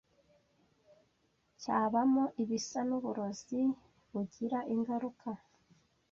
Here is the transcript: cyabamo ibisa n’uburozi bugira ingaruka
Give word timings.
cyabamo 1.61 2.23
ibisa 2.41 2.79
n’uburozi 2.89 3.61
bugira 4.11 4.59
ingaruka 4.73 5.29